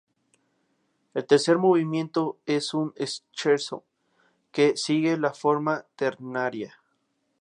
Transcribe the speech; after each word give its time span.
El 1.13 1.27
tercer 1.27 1.59
movimiento 1.59 2.39
es 2.47 2.73
un 2.73 2.91
scherzo 3.05 3.83
que 4.51 4.75
sigue 4.75 5.15
la 5.17 5.31
forma 5.31 5.85
ternaria. 5.95 6.81